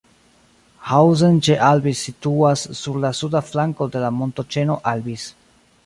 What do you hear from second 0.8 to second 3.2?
Hausen ĉe Albis situas sur la